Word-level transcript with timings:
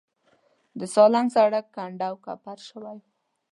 د 0.79 0.81
سالنګ 0.93 1.27
سړک 1.35 1.65
کنډو 1.75 2.13
کپر 2.25 2.57
شوی 2.69 2.95
و. 2.99 3.03